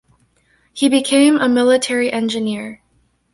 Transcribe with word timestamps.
He 0.73 0.89
became 0.89 1.37
a 1.37 1.47
military 1.47 2.11
engineer. 2.11 2.81